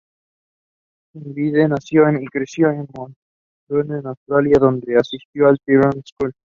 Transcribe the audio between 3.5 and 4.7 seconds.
Melbourne, Australia,